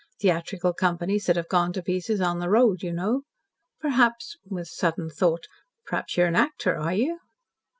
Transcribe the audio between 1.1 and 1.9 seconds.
that have gone to